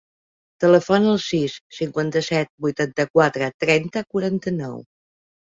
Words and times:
Telefona 0.63 1.11
al 1.15 1.19
sis, 1.25 1.57
cinquanta-set, 1.79 2.49
vuitanta-quatre, 2.67 3.53
trenta, 3.67 4.05
quaranta-nou. 4.17 4.83